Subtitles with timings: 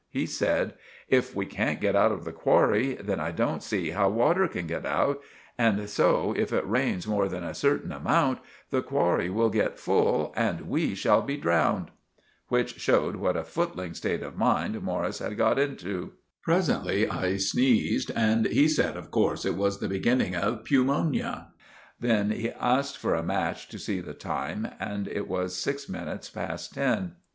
[0.09, 0.73] He said—
[1.09, 4.65] "If we can't get out of the qwarry, then I don't see how water can
[4.65, 5.21] get out,
[5.59, 8.39] and so, if it rains more than a certain amount,
[8.71, 11.91] the qwarry will get full and we shall be drowned."
[12.47, 16.13] Which showed what a footling state of mind Morris had got into.
[16.41, 21.49] Presently I sneezed and he said of corse that it was the beginning of pewmonia.
[21.99, 26.27] Then he asked for a match to see the time and it was six minutes
[26.31, 27.17] past ten.